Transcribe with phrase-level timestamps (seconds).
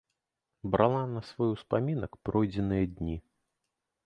[0.75, 3.15] Брала на свой успамінак пройдзеныя дні.